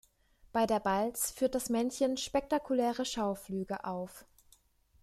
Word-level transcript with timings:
Bei 0.51 0.65
der 0.65 0.79
Balz 0.79 1.29
führt 1.29 1.53
das 1.53 1.69
Männchen 1.69 2.17
spektakuläre 2.17 3.05
Schauflüge 3.05 3.83
auf. 3.85 4.25